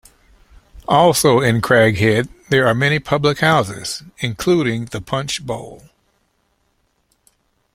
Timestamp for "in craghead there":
1.41-2.65